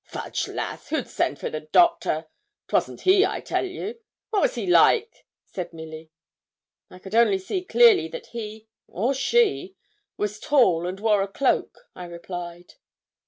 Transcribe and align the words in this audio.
'Fudge, 0.05 0.47
lass! 0.47 0.89
who'd 0.89 1.07
send 1.07 1.37
for 1.39 1.51
the 1.51 1.59
doctor? 1.59 2.25
'Twasn't 2.67 3.01
he, 3.01 3.23
I 3.23 3.39
tell 3.39 3.63
you. 3.67 3.99
What 4.31 4.41
was 4.41 4.55
he 4.55 4.65
like?' 4.65 5.27
said 5.45 5.73
Milly. 5.73 6.09
'I 6.89 6.97
could 6.97 7.13
only 7.13 7.37
see 7.37 7.63
clearly 7.63 8.07
that 8.07 8.25
he, 8.33 8.67
or 8.87 9.13
she, 9.13 9.75
was 10.17 10.39
tall, 10.39 10.87
and 10.87 10.99
wore 10.99 11.21
a 11.21 11.27
cloak,' 11.27 11.87
I 11.93 12.05
replied. 12.05 12.73